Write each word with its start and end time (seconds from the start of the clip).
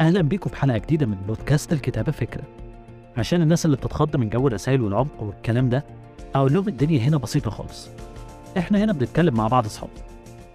أهلا 0.00 0.22
بيكم 0.22 0.50
في 0.50 0.56
حلقة 0.56 0.78
جديدة 0.78 1.06
من 1.06 1.16
بودكاست 1.26 1.72
الكتابة 1.72 2.12
فكرة. 2.12 2.42
عشان 3.16 3.42
الناس 3.42 3.66
اللي 3.66 3.76
بتتخض 3.76 4.16
من 4.16 4.28
جو 4.28 4.48
الرسائل 4.48 4.80
والعمق 4.82 5.22
والكلام 5.22 5.68
ده 5.68 5.84
أقول 6.34 6.52
لهم 6.54 6.68
الدنيا 6.68 7.00
هنا 7.00 7.16
بسيطة 7.16 7.50
خالص. 7.50 7.88
إحنا 8.58 8.84
هنا 8.84 8.92
بنتكلم 8.92 9.34
مع 9.34 9.48
بعض 9.48 9.64
أصحاب. 9.64 9.90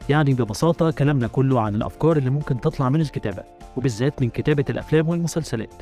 يعني 0.10 0.34
ببساطة 0.34 0.92
كلامنا 0.92 1.28
كله 1.28 1.62
عن 1.62 1.76
الأفكار 1.76 2.18
اللي 2.18 2.30
ممكن 2.30 2.62
تطلع 2.62 2.90
من 2.90 3.02
الكتابة 3.02 3.44
وبالذات 3.78 4.22
من 4.22 4.30
كتابة 4.30 4.66
الأفلام 4.70 5.10
والمسلسلات. 5.10 5.74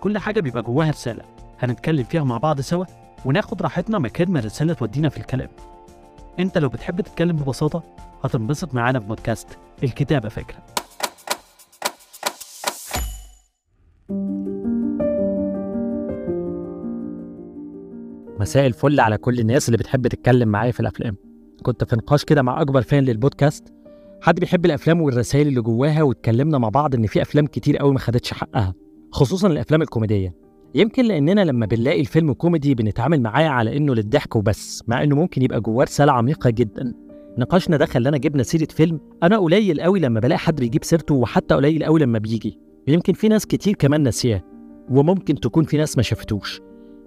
كل 0.00 0.18
حاجة 0.18 0.40
بيبقى 0.40 0.62
جواها 0.62 0.90
رسالة. 0.90 1.22
هنتكلم 1.60 2.04
فيها 2.04 2.24
مع 2.24 2.38
بعض 2.38 2.60
سوا 2.60 2.84
وناخد 3.24 3.62
راحتنا 3.62 3.98
مكان 3.98 4.30
ما 4.30 4.38
الرسالة 4.38 4.74
تودينا 4.74 5.08
في 5.08 5.16
الكلام. 5.16 5.48
إنت 6.38 6.58
لو 6.58 6.68
بتحب 6.68 7.00
تتكلم 7.00 7.36
ببساطة 7.36 7.82
هتنبسط 8.24 8.74
معانا 8.74 9.00
في 9.00 9.06
بودكاست 9.06 9.48
الكتابة 9.82 10.28
فكرة. 10.28 10.58
مساء 18.42 18.66
الفل 18.66 19.00
على 19.00 19.18
كل 19.18 19.38
الناس 19.38 19.68
اللي 19.68 19.78
بتحب 19.78 20.06
تتكلم 20.06 20.48
معايا 20.48 20.72
في 20.72 20.80
الأفلام. 20.80 21.16
كنت 21.62 21.84
في 21.84 21.96
نقاش 21.96 22.24
كده 22.24 22.42
مع 22.42 22.60
أكبر 22.60 22.82
فان 22.82 23.04
للبودكاست. 23.04 23.72
حد 24.20 24.40
بيحب 24.40 24.64
الأفلام 24.66 25.00
والرسائل 25.00 25.48
اللي 25.48 25.60
جواها 25.60 26.02
واتكلمنا 26.02 26.58
مع 26.58 26.68
بعض 26.68 26.94
إن 26.94 27.06
في 27.06 27.22
أفلام 27.22 27.46
كتير 27.46 27.76
قوي 27.76 27.92
ما 27.92 27.98
خدتش 27.98 28.32
حقها 28.32 28.74
خصوصا 29.12 29.48
الأفلام 29.48 29.82
الكوميدية. 29.82 30.34
يمكن 30.74 31.04
لأننا 31.04 31.44
لما 31.44 31.66
بنلاقي 31.66 32.00
الفيلم 32.00 32.32
كوميدي 32.32 32.74
بنتعامل 32.74 33.20
معاه 33.20 33.48
على 33.48 33.76
إنه 33.76 33.94
للضحك 33.94 34.36
وبس 34.36 34.82
مع 34.88 35.02
إنه 35.02 35.16
ممكن 35.16 35.42
يبقى 35.42 35.60
جواه 35.60 35.84
رسالة 35.84 36.12
عميقة 36.12 36.50
جدا. 36.50 36.94
نقاشنا 37.38 37.76
ده 37.76 37.86
خلانا 37.86 38.16
جبنا 38.16 38.42
سيرة 38.42 38.68
فيلم 38.70 39.00
أنا 39.22 39.38
قليل 39.38 39.80
قوي 39.80 40.00
لما 40.00 40.20
بلاقي 40.20 40.38
حد 40.38 40.56
بيجيب 40.56 40.84
سيرته 40.84 41.14
وحتى 41.14 41.54
قليل 41.54 41.84
قوي 41.84 42.00
لما 42.00 42.18
بيجي. 42.18 42.58
يمكن 42.88 43.12
في 43.12 43.28
ناس 43.28 43.46
كتير 43.46 43.74
كمان 43.74 44.00
ناسياه 44.02 44.42
وممكن 44.90 45.34
تكون 45.34 45.64
في 45.64 45.76
ناس 45.76 45.96
ما 45.96 46.02
شافتوش. 46.02 46.60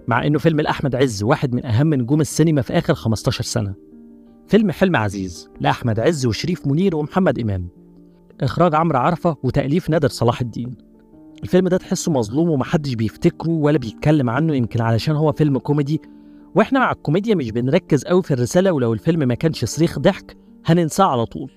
مع 0.08 0.26
إنه 0.26 0.38
فيلم 0.38 0.60
لأحمد 0.60 0.94
عز 0.94 1.22
واحد 1.22 1.54
من 1.54 1.66
أهم 1.66 1.94
نجوم 1.94 2.20
السينما 2.20 2.62
في 2.62 2.78
آخر 2.78 2.94
15 2.94 3.44
سنة. 3.44 3.74
فيلم 4.48 4.70
حلم 4.70 4.96
عزيز 4.96 5.50
لأحمد 5.60 6.00
عز 6.00 6.26
وشريف 6.26 6.66
منير 6.66 6.96
ومحمد 6.96 7.38
إمام. 7.38 7.68
إخراج 8.40 8.74
عمرو 8.74 8.98
عرفة 8.98 9.36
وتأليف 9.42 9.90
نادر 9.90 10.08
صلاح 10.08 10.40
الدين. 10.40 10.74
الفيلم 11.42 11.68
ده 11.68 11.76
تحسه 11.76 12.12
مظلوم 12.12 12.50
ومحدش 12.50 12.94
بيفتكره 12.94 13.50
ولا 13.50 13.78
بيتكلم 13.78 14.30
عنه 14.30 14.54
يمكن 14.54 14.80
علشان 14.80 15.16
هو 15.16 15.32
فيلم 15.32 15.58
كوميدي. 15.58 16.00
وإحنا 16.54 16.78
مع 16.78 16.92
الكوميديا 16.92 17.34
مش 17.34 17.50
بنركز 17.50 18.04
قوي 18.04 18.22
في 18.22 18.34
الرسالة 18.34 18.72
ولو 18.72 18.92
الفيلم 18.92 19.28
ما 19.28 19.34
كانش 19.34 19.64
صريخ 19.64 19.98
ضحك 19.98 20.36
هننساه 20.66 21.04
على 21.04 21.26
طول. 21.26 21.50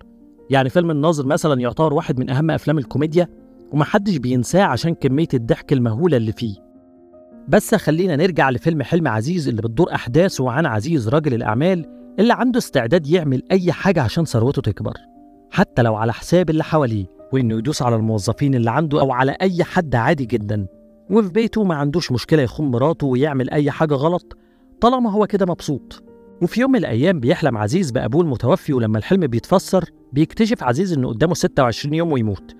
يعني 0.49 0.69
فيلم 0.69 0.91
الناظر 0.91 1.25
مثلا 1.25 1.61
يعتبر 1.61 1.93
واحد 1.93 2.19
من 2.19 2.29
أهم 2.29 2.51
أفلام 2.51 2.77
الكوميديا 2.77 3.27
ومحدش 3.71 4.17
بينساه 4.17 4.63
عشان 4.63 4.93
كمية 4.93 5.27
الضحك 5.33 5.73
المهولة 5.73 6.17
اللي 6.17 6.31
فيه. 6.31 6.68
بس 7.49 7.75
خلينا 7.75 8.15
نرجع 8.15 8.49
لفيلم 8.49 8.83
حلم 8.83 9.07
عزيز 9.07 9.47
اللي 9.47 9.61
بتدور 9.61 9.93
أحداثه 9.95 10.51
عن 10.51 10.65
عزيز 10.65 11.09
راجل 11.09 11.33
الأعمال 11.33 11.85
اللي 12.19 12.33
عنده 12.33 12.57
استعداد 12.57 13.07
يعمل 13.07 13.43
أي 13.51 13.71
حاجة 13.71 14.01
عشان 14.01 14.25
ثروته 14.25 14.61
تكبر. 14.61 14.93
حتى 15.51 15.81
لو 15.81 15.95
على 15.95 16.13
حساب 16.13 16.49
اللي 16.49 16.63
حواليه 16.63 17.05
وإنه 17.33 17.57
يدوس 17.57 17.81
على 17.81 17.95
الموظفين 17.95 18.55
اللي 18.55 18.71
عنده 18.71 19.01
أو 19.01 19.11
على 19.11 19.31
أي 19.41 19.63
حد 19.63 19.95
عادي 19.95 20.25
جدا 20.25 20.67
وفي 21.09 21.29
بيته 21.29 21.63
ما 21.63 21.75
عندوش 21.75 22.11
مشكلة 22.11 22.41
يخون 22.41 22.71
مراته 22.71 23.07
ويعمل 23.07 23.49
أي 23.49 23.71
حاجة 23.71 23.93
غلط 23.93 24.37
طالما 24.81 25.11
هو 25.11 25.27
كده 25.27 25.45
مبسوط. 25.45 26.03
وفي 26.41 26.61
يوم 26.61 26.71
من 26.71 26.79
الأيام 26.79 27.19
بيحلم 27.19 27.57
عزيز 27.57 27.91
بأبوه 27.91 28.21
المتوفي 28.21 28.73
ولما 28.73 28.97
الحلم 28.97 29.27
بيتفسر 29.27 29.89
بيكتشف 30.13 30.63
عزيز 30.63 30.93
إنه 30.93 31.07
قدامه 31.09 31.33
26 31.33 31.93
يوم 31.93 32.11
ويموت. 32.11 32.55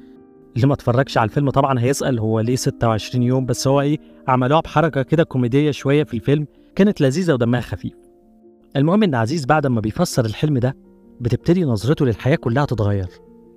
اللي 0.59 0.67
ما 0.67 0.73
اتفرجش 0.73 1.17
على 1.17 1.27
الفيلم 1.29 1.49
طبعا 1.49 1.79
هيسأل 1.79 2.19
هو 2.19 2.39
ليه 2.39 2.55
26 2.55 3.23
يوم 3.23 3.45
بس 3.45 3.67
هو 3.67 3.81
إيه 3.81 3.97
عملوها 4.27 4.61
بحركة 4.61 5.01
كده 5.01 5.23
كوميدية 5.23 5.71
شوية 5.71 6.03
في 6.03 6.13
الفيلم 6.13 6.47
كانت 6.75 7.01
لذيذة 7.01 7.33
ودمها 7.33 7.61
خفيف. 7.61 7.93
المهم 8.75 9.03
إن 9.03 9.15
عزيز 9.15 9.45
بعد 9.45 9.67
ما 9.67 9.81
بيفسر 9.81 10.25
الحلم 10.25 10.57
ده 10.57 10.77
بتبتدي 11.21 11.63
نظرته 11.63 12.05
للحياة 12.05 12.35
كلها 12.35 12.65
تتغير 12.65 13.07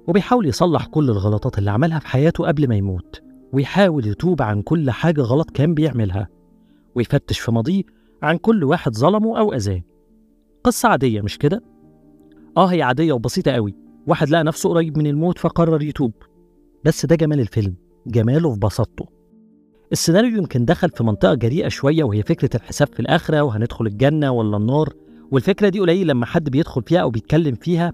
وبيحاول 0.08 0.46
يصلح 0.46 0.86
كل 0.86 1.10
الغلطات 1.10 1.58
اللي 1.58 1.70
عملها 1.70 1.98
في 1.98 2.06
حياته 2.06 2.46
قبل 2.46 2.68
ما 2.68 2.76
يموت 2.76 3.22
ويحاول 3.52 4.06
يتوب 4.06 4.42
عن 4.42 4.62
كل 4.62 4.90
حاجة 4.90 5.20
غلط 5.20 5.50
كان 5.50 5.74
بيعملها 5.74 6.28
ويفتش 6.94 7.38
في 7.40 7.52
ماضيه 7.52 7.82
عن 8.22 8.36
كل 8.36 8.64
واحد 8.64 8.94
ظلمه 8.94 9.38
أو 9.38 9.52
أذاه. 9.52 9.82
قصة 10.64 10.88
عادية 10.88 11.20
مش 11.20 11.38
كده؟ 11.38 11.62
آه 12.56 12.66
هي 12.66 12.82
عادية 12.82 13.12
وبسيطة 13.12 13.50
قوي 13.52 13.74
واحد 14.06 14.28
لقى 14.30 14.44
نفسه 14.44 14.68
قريب 14.70 14.98
من 14.98 15.06
الموت 15.06 15.38
فقرر 15.38 15.82
يتوب. 15.82 16.12
بس 16.84 17.06
ده 17.06 17.16
جمال 17.16 17.40
الفيلم 17.40 17.74
جماله 18.06 18.52
في 18.52 18.58
بساطته. 18.58 19.06
السيناريو 19.92 20.38
يمكن 20.38 20.64
دخل 20.64 20.90
في 20.90 21.04
منطقة 21.04 21.34
جريئة 21.34 21.68
شوية 21.68 22.04
وهي 22.04 22.22
فكرة 22.22 22.50
الحساب 22.56 22.88
في 22.88 23.00
الآخرة 23.00 23.42
وهندخل 23.42 23.86
الجنة 23.86 24.30
ولا 24.30 24.56
النار 24.56 24.88
والفكرة 25.30 25.68
دي 25.68 25.80
قليل 25.80 26.06
لما 26.06 26.26
حد 26.26 26.50
بيدخل 26.50 26.82
فيها 26.82 27.00
أو 27.00 27.10
بيتكلم 27.10 27.54
فيها 27.54 27.92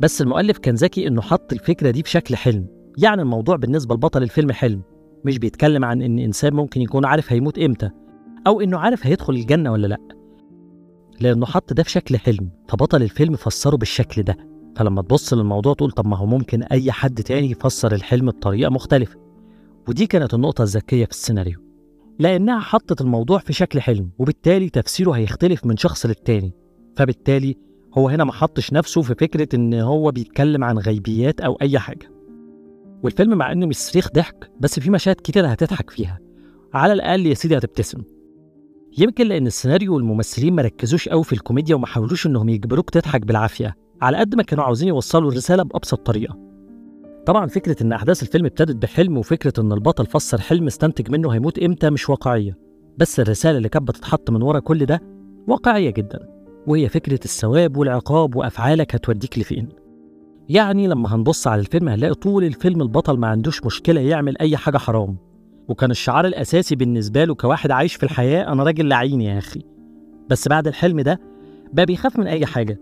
بس 0.00 0.22
المؤلف 0.22 0.58
كان 0.58 0.74
ذكي 0.74 1.06
إنه 1.06 1.20
حط 1.22 1.52
الفكرة 1.52 1.90
دي 1.90 2.02
بشكل 2.02 2.36
حلم. 2.36 2.66
يعني 2.98 3.22
الموضوع 3.22 3.56
بالنسبة 3.56 3.94
لبطل 3.94 4.22
الفيلم 4.22 4.52
حلم 4.52 4.82
مش 5.24 5.38
بيتكلم 5.38 5.84
عن 5.84 6.02
إن 6.02 6.18
إنسان 6.18 6.54
ممكن 6.54 6.80
يكون 6.80 7.04
عارف 7.04 7.32
هيموت 7.32 7.58
إمتى 7.58 7.90
أو 8.46 8.60
إنه 8.60 8.78
عارف 8.78 9.06
هيدخل 9.06 9.32
الجنة 9.32 9.72
ولا 9.72 9.86
لأ. 9.86 9.98
لأنه 11.20 11.46
حط 11.46 11.72
ده 11.72 11.82
في 11.82 11.90
شكل 11.90 12.18
حلم 12.18 12.50
فبطل 12.68 13.02
الفيلم 13.02 13.34
فسره 13.36 13.76
بالشكل 13.76 14.22
ده. 14.22 14.36
فلما 14.76 15.02
تبص 15.02 15.34
للموضوع 15.34 15.74
تقول 15.74 15.90
طب 15.90 16.06
ما 16.06 16.16
هو 16.16 16.26
ممكن 16.26 16.62
أي 16.62 16.92
حد 16.92 17.22
تاني 17.22 17.50
يفسر 17.50 17.94
الحلم 17.94 18.26
بطريقة 18.26 18.70
مختلفة. 18.70 19.16
ودي 19.88 20.06
كانت 20.06 20.34
النقطة 20.34 20.62
الذكية 20.62 21.04
في 21.04 21.10
السيناريو. 21.10 21.60
لأنها 22.18 22.60
حطت 22.60 23.00
الموضوع 23.00 23.38
في 23.38 23.52
شكل 23.52 23.80
حلم 23.80 24.10
وبالتالي 24.18 24.68
تفسيره 24.68 25.10
هيختلف 25.10 25.66
من 25.66 25.76
شخص 25.76 26.06
للتاني. 26.06 26.52
فبالتالي 26.96 27.56
هو 27.98 28.08
هنا 28.08 28.24
ما 28.24 28.32
حطش 28.32 28.72
نفسه 28.72 29.02
في 29.02 29.14
فكرة 29.14 29.48
إن 29.54 29.74
هو 29.74 30.10
بيتكلم 30.10 30.64
عن 30.64 30.78
غيبيات 30.78 31.40
أو 31.40 31.58
أي 31.62 31.78
حاجة. 31.78 32.10
والفيلم 33.02 33.38
مع 33.38 33.52
إنه 33.52 33.66
مش 33.66 33.76
صريخ 33.76 34.08
ضحك 34.12 34.50
بس 34.60 34.80
في 34.80 34.90
مشاهد 34.90 35.16
كتير 35.16 35.52
هتضحك 35.52 35.90
فيها. 35.90 36.18
على 36.74 36.92
الأقل 36.92 37.26
يا 37.26 37.34
سيدي 37.34 37.58
هتبتسم. 37.58 38.02
يمكن 38.98 39.26
لأن 39.26 39.46
السيناريو 39.46 39.94
والممثلين 39.94 40.54
ما 40.54 40.62
ركزوش 40.62 41.08
قوي 41.08 41.24
في 41.24 41.32
الكوميديا 41.32 41.74
وما 41.74 41.86
حاولوش 41.86 42.26
إنهم 42.26 42.48
يجبروك 42.48 42.90
تضحك 42.90 43.26
بالعافية. 43.26 43.85
على 44.02 44.16
قد 44.16 44.34
ما 44.34 44.42
كانوا 44.42 44.64
عاوزين 44.64 44.88
يوصلوا 44.88 45.30
الرسالة 45.30 45.62
بأبسط 45.62 46.06
طريقة. 46.06 46.36
طبعا 47.26 47.46
فكرة 47.46 47.82
إن 47.82 47.92
أحداث 47.92 48.22
الفيلم 48.22 48.46
ابتدت 48.46 48.76
بحلم 48.82 49.18
وفكرة 49.18 49.52
إن 49.60 49.72
البطل 49.72 50.06
فسر 50.06 50.40
حلم 50.40 50.66
استنتج 50.66 51.10
منه 51.10 51.30
هيموت 51.34 51.58
إمتى 51.58 51.90
مش 51.90 52.10
واقعية. 52.10 52.56
بس 52.98 53.20
الرسالة 53.20 53.56
اللي 53.58 53.68
كانت 53.68 53.88
بتتحط 53.88 54.30
من 54.30 54.42
ورا 54.42 54.58
كل 54.58 54.86
ده 54.86 55.02
واقعية 55.48 55.90
جدا 55.90 56.28
وهي 56.66 56.88
فكرة 56.88 57.20
الثواب 57.24 57.76
والعقاب 57.76 58.36
وأفعالك 58.36 58.94
هتوديك 58.94 59.38
لفين. 59.38 59.68
يعني 60.48 60.86
لما 60.88 61.14
هنبص 61.14 61.46
على 61.46 61.60
الفيلم 61.60 61.88
هنلاقي 61.88 62.14
طول 62.14 62.44
الفيلم 62.44 62.82
البطل 62.82 63.18
ما 63.18 63.26
عندوش 63.26 63.64
مشكلة 63.64 64.00
يعمل 64.00 64.38
أي 64.38 64.56
حاجة 64.56 64.78
حرام 64.78 65.16
وكان 65.68 65.90
الشعار 65.90 66.26
الأساسي 66.26 66.76
بالنسبة 66.76 67.24
له 67.24 67.34
كواحد 67.34 67.70
عايش 67.70 67.94
في 67.94 68.02
الحياة 68.02 68.52
أنا 68.52 68.62
راجل 68.62 68.88
لعين 68.88 69.20
يا 69.20 69.38
أخي. 69.38 69.62
بس 70.30 70.48
بعد 70.48 70.66
الحلم 70.66 71.00
ده 71.00 71.20
بقى 71.72 71.86
بيخاف 71.86 72.18
من 72.18 72.26
أي 72.26 72.46
حاجة. 72.46 72.80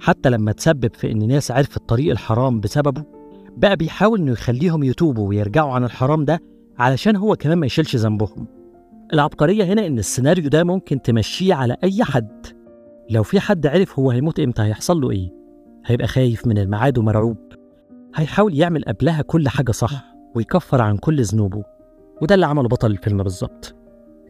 حتى 0.00 0.30
لما 0.30 0.52
تسبب 0.52 0.94
في 0.94 1.12
إن 1.12 1.28
ناس 1.28 1.50
عرفت 1.50 1.88
طريق 1.88 2.10
الحرام 2.10 2.60
بسببه 2.60 3.04
بقى 3.56 3.76
بيحاول 3.76 4.20
إنه 4.20 4.32
يخليهم 4.32 4.82
يتوبوا 4.82 5.28
ويرجعوا 5.28 5.72
عن 5.72 5.84
الحرام 5.84 6.24
ده 6.24 6.40
علشان 6.78 7.16
هو 7.16 7.36
كمان 7.36 7.58
ما 7.58 7.66
يشيلش 7.66 7.96
ذنبهم. 7.96 8.46
العبقرية 9.12 9.64
هنا 9.64 9.86
إن 9.86 9.98
السيناريو 9.98 10.48
ده 10.48 10.64
ممكن 10.64 11.02
تمشيه 11.02 11.54
على 11.54 11.76
أي 11.84 12.04
حد. 12.04 12.46
لو 13.10 13.22
في 13.22 13.40
حد 13.40 13.66
عرف 13.66 13.98
هو 13.98 14.10
هيموت 14.10 14.40
إمتى 14.40 14.62
هيحصل 14.62 15.00
له 15.00 15.10
إيه؟ 15.10 15.30
هيبقى 15.86 16.06
خايف 16.06 16.46
من 16.46 16.58
الميعاد 16.58 16.98
ومرعوب. 16.98 17.36
هيحاول 18.14 18.54
يعمل 18.54 18.84
قبلها 18.84 19.22
كل 19.22 19.48
حاجة 19.48 19.72
صح 19.72 20.04
ويكفر 20.34 20.82
عن 20.82 20.96
كل 20.96 21.22
ذنوبه. 21.22 21.64
وده 22.22 22.34
اللي 22.34 22.46
عمله 22.46 22.68
بطل 22.68 22.90
الفيلم 22.90 23.22
بالظبط. 23.22 23.74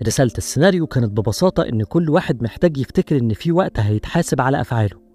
رسالة 0.06 0.32
السيناريو 0.38 0.86
كانت 0.86 1.10
ببساطة 1.10 1.62
إن 1.62 1.82
كل 1.82 2.10
واحد 2.10 2.42
محتاج 2.42 2.78
يفتكر 2.78 3.18
إن 3.18 3.32
في 3.32 3.52
وقت 3.52 3.80
هيتحاسب 3.80 4.40
على 4.40 4.60
أفعاله. 4.60 5.05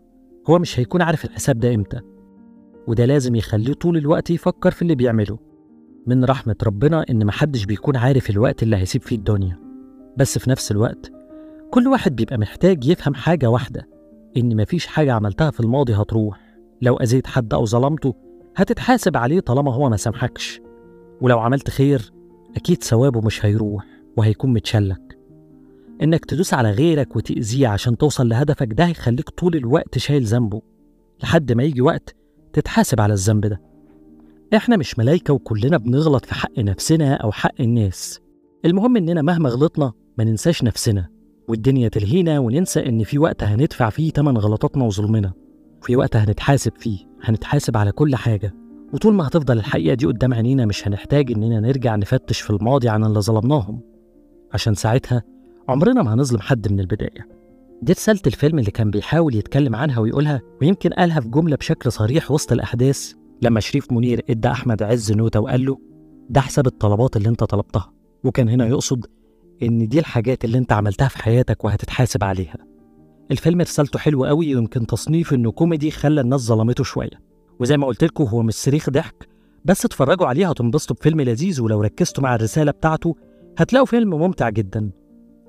هو 0.50 0.60
مش 0.60 0.80
هيكون 0.80 1.02
عارف 1.02 1.26
الحساب 1.26 1.60
ده 1.60 1.76
إمتى 1.76 2.00
وده 2.88 3.06
لازم 3.06 3.36
يخليه 3.36 3.74
طول 3.74 3.98
الوقت 3.98 4.30
يفكر 4.30 4.72
في 4.72 4.82
اللي 4.82 4.96
بيعمله. 4.96 5.40
من 6.08 6.26
رحمة 6.26 6.56
ربنا 6.64 7.06
إن 7.10 7.26
محدش 7.26 7.66
بيكون 7.66 7.96
عارف 7.96 8.30
الوقت 8.30 8.64
اللي 8.64 8.76
هيسيب 8.78 9.02
فيه 9.02 9.16
الدنيا. 9.16 9.60
بس 10.18 10.38
في 10.38 10.50
نفس 10.50 10.72
الوقت 10.72 11.12
كل 11.72 11.88
واحد 11.88 12.16
بيبقى 12.16 12.38
محتاج 12.38 12.86
يفهم 12.86 13.14
حاجة 13.14 13.50
واحدة 13.50 13.88
إن 14.38 14.62
مفيش 14.62 14.86
حاجة 14.88 15.14
عملتها 15.14 15.52
في 15.52 15.60
الماضي 15.60 15.94
هتروح. 15.94 16.40
لو 16.82 16.98
أذيت 16.98 17.28
حد 17.28 17.54
أو 17.54 17.66
ظلمته 17.66 18.16
هتتحاسب 18.56 19.18
عليه 19.18 19.40
طالما 19.40 19.74
هو 19.74 19.90
ما 19.90 19.98
سامحكش 19.98 20.62
ولو 21.22 21.40
عملت 21.40 21.70
خير 21.70 22.12
أكيد 22.56 22.84
ثوابه 22.84 23.22
مش 23.22 23.46
هيروح 23.46 23.86
وهيكون 24.18 24.54
متشلك 24.54 25.11
إنك 26.02 26.26
تدوس 26.26 26.54
على 26.54 26.72
غيرك 26.72 27.16
وتأذيه 27.16 27.68
عشان 27.68 27.98
توصل 27.98 28.30
لهدفك 28.30 28.74
ده 28.74 28.86
هيخليك 28.86 29.30
طول 29.30 29.56
الوقت 29.56 29.98
شايل 29.98 30.24
ذنبه. 30.24 30.62
لحد 31.24 31.52
ما 31.52 31.64
يجي 31.64 31.82
وقت 31.82 32.16
تتحاسب 32.54 33.02
على 33.02 33.14
الذنب 33.14 33.46
ده. 33.46 33.62
إحنا 34.56 34.78
مش 34.78 35.00
ملايكة 35.00 35.34
وكلنا 35.34 35.78
بنغلط 35.78 36.26
في 36.26 36.34
حق 36.34 36.60
نفسنا 36.60 37.14
أو 37.14 37.32
حق 37.32 37.62
الناس. 37.62 38.20
المهم 38.66 38.98
إننا 38.98 39.22
مهما 39.22 39.50
غلطنا 39.50 39.92
ما 40.18 40.24
ننساش 40.24 40.64
نفسنا. 40.64 41.08
والدنيا 41.48 41.88
تلهينا 41.90 42.40
وننسى 42.40 42.86
إن 42.86 43.04
في 43.04 43.20
وقت 43.20 43.44
هندفع 43.44 43.90
فيه 43.90 44.12
تمن 44.12 44.38
غلطاتنا 44.38 44.84
وظلمنا. 44.84 45.34
وفي 45.82 45.96
وقت 45.96 46.16
هنتحاسب 46.16 46.72
فيه 46.78 46.98
هنتحاسب 47.24 47.78
على 47.78 47.92
كل 47.92 48.16
حاجة. 48.16 48.54
وطول 48.94 49.14
ما 49.14 49.28
هتفضل 49.28 49.58
الحقيقة 49.58 49.94
دي 49.94 50.06
قدام 50.06 50.34
عينينا 50.34 50.66
مش 50.66 50.88
هنحتاج 50.88 51.32
إننا 51.32 51.60
نرجع 51.60 51.96
نفتش 51.96 52.42
في 52.42 52.50
الماضي 52.50 52.90
عن 52.90 53.04
اللي 53.04 53.20
ظلمناهم. 53.22 53.82
عشان 54.54 54.76
ساعتها 54.76 55.24
عمرنا 55.70 56.04
ما 56.04 56.14
هنظلم 56.14 56.40
حد 56.40 56.72
من 56.72 56.80
البداية. 56.80 57.28
دي 57.82 57.94
رسالة 57.94 58.20
الفيلم 58.28 58.60
اللي 58.60 58.72
كان 58.72 58.92
بيحاول 58.92 59.36
يتكلم 59.36 59.76
عنها 59.76 60.00
ويقولها 60.00 60.42
ويمكن 60.62 60.90
قالها 60.90 61.20
في 61.20 61.28
جملة 61.28 61.56
بشكل 61.56 61.92
صريح 61.92 62.32
وسط 62.32 62.52
الأحداث 62.52 63.14
لما 63.42 63.60
شريف 63.60 63.92
منير 63.92 64.26
إدى 64.30 64.48
أحمد 64.48 64.84
عز 64.84 65.12
نوتة 65.12 65.40
وقال 65.40 65.66
له 65.66 65.78
ده 66.30 66.42
حساب 66.42 66.68
الطلبات 66.68 67.18
اللي 67.18 67.30
أنت 67.30 67.44
طلبتها. 67.44 67.94
وكان 68.24 68.50
هنا 68.50 68.68
يقصد 68.68 69.06
إن 69.64 69.88
دي 69.88 70.00
الحاجات 70.00 70.46
اللي 70.46 70.58
أنت 70.58 70.72
عملتها 70.72 71.08
في 71.08 71.18
حياتك 71.24 71.66
وهتتحاسب 71.66 72.24
عليها. 72.24 72.58
الفيلم 73.32 73.62
رسالته 73.62 74.00
حلوة 74.00 74.28
قوي 74.28 74.56
ويمكن 74.56 74.86
تصنيف 74.86 75.34
إنه 75.34 75.52
كوميدي 75.52 75.92
خلى 75.92 76.22
الناس 76.22 76.42
ظلمته 76.42 76.84
شوية. 76.84 77.22
وزي 77.60 77.78
ما 77.78 77.88
قلت 77.88 78.04
لكم 78.04 78.24
هو 78.24 78.44
مش 78.44 78.54
صريخ 78.54 78.90
ضحك 78.90 79.28
بس 79.66 79.86
اتفرجوا 79.86 80.28
عليه 80.28 80.50
هتنبسطوا 80.50 80.96
بفيلم 80.96 81.22
لذيذ 81.22 81.62
ولو 81.62 81.82
ركزتوا 81.82 82.24
مع 82.24 82.36
الرسالة 82.36 82.72
بتاعته 82.72 83.16
هتلاقوا 83.58 83.86
فيلم 83.86 84.10
ممتع 84.10 84.50
جدا. 84.50 84.92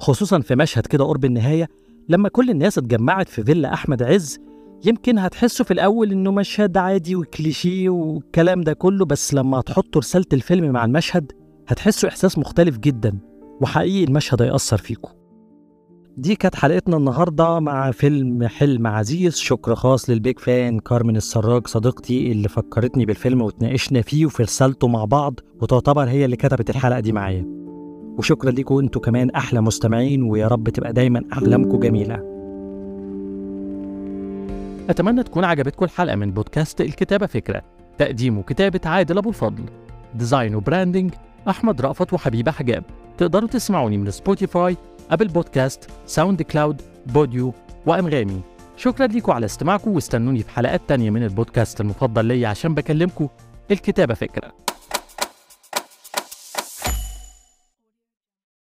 خصوصا 0.03 0.41
في 0.41 0.55
مشهد 0.55 0.87
كده 0.87 1.05
قرب 1.05 1.25
النهاية 1.25 1.69
لما 2.09 2.29
كل 2.29 2.51
الناس 2.51 2.79
اتجمعت 2.79 3.29
في 3.29 3.45
فيلا 3.45 3.75
أحمد 3.75 4.03
عز 4.03 4.39
يمكن 4.85 5.19
هتحسوا 5.19 5.65
في 5.67 5.71
الأول 5.71 6.13
إنه 6.13 6.31
مشهد 6.31 6.77
عادي 6.77 7.17
وكليشيه 7.17 7.89
والكلام 7.89 8.61
ده 8.61 8.73
كله 8.73 9.05
بس 9.05 9.35
لما 9.35 9.61
هتحطوا 9.61 10.01
رسالة 10.01 10.27
الفيلم 10.33 10.73
مع 10.73 10.85
المشهد 10.85 11.33
هتحسوا 11.69 12.09
إحساس 12.09 12.39
مختلف 12.39 12.79
جدا 12.79 13.19
وحقيقي 13.61 14.05
المشهد 14.05 14.43
هيأثر 14.43 14.77
فيكم 14.77 15.11
دي 16.17 16.35
كانت 16.35 16.55
حلقتنا 16.55 16.97
النهاردة 16.97 17.61
مع 17.61 17.91
فيلم 17.91 18.47
حلم 18.47 18.87
عزيز. 18.87 19.37
شكر 19.37 19.75
خاص 19.75 20.11
للبيج 20.11 20.39
فان 20.39 20.79
كارمن 20.79 21.17
السراج 21.17 21.67
صديقتي 21.67 22.33
اللي 22.33 22.49
فكرتني 22.49 23.07
بالفيلم 23.07 23.43
وتناقشنا 23.43 24.03
فيه 24.03 24.27
وفي 24.27 24.43
رسالته 24.43 24.89
مع 24.89 25.05
بعض 25.05 25.41
وتعتبر 25.61 26.09
هي 26.09 26.25
اللي 26.25 26.37
كتبت 26.37 26.71
الحلقة 26.71 27.01
دي 27.01 27.13
معايا. 27.13 27.62
وشكرا 28.19 28.51
ليكم 28.51 28.79
أنتوا 28.79 29.03
كمان 29.03 29.31
أحلى 29.31 29.61
مستمعين 29.61 30.23
ويا 30.23 30.49
رب 30.49 30.69
تبقى 30.69 30.93
دايما 30.93 31.23
أحلامكم 31.33 31.81
جميلة. 31.81 32.15
أتمنى 34.91 35.23
تكون 35.23 35.45
عجبتكم 35.45 35.85
الحلقة 35.85 36.17
من 36.17 36.31
بودكاست 36.31 36.81
الكتابة 36.81 37.27
فكرة. 37.27 37.63
تقديم 37.99 38.39
وكتابة 38.39 38.81
عادل 38.85 39.19
أبو 39.19 39.29
الفضل 39.29 39.65
design 40.15 40.55
و 40.55 40.61
branding 40.61 41.15
أحمد 41.49 41.81
رأفت 41.81 42.13
وحبيبة 42.13 42.51
حجاب. 42.51 42.85
تقدروا 43.19 43.49
تسمعوني 43.49 43.99
من 43.99 44.11
Spotify 44.11 44.77
Apple 45.11 45.29
Podcast 45.29 45.91
SoundCloud 46.07 46.83
Podeo 47.07 47.53
وأنغامي. 47.87 48.41
شكرا 48.77 49.07
ليكم 49.07 49.33
على 49.33 49.47
استماعكم 49.47 49.91
واستنوني 49.91 50.43
في 50.43 50.51
حلقات 50.51 50.81
تانية 50.89 51.11
من 51.11 51.23
البودكاست 51.23 51.81
المفضل 51.81 52.25
ليا 52.25 52.49
عشان 52.49 52.75
بكلمكم 52.75 53.29
الكتابة 53.71 54.15
فكرة. 54.15 54.53